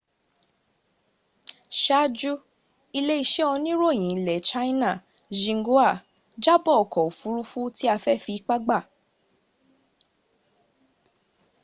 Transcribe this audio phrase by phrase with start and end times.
[1.81, 2.33] sáájú
[2.97, 4.89] ilé-iṣẹ́ oníròyìn ilẹ̀ china
[5.39, 5.89] xinhua
[6.43, 8.79] jábọ̀ ọkọ̀ òfuurufú tí a fẹ́ fi ipá gbà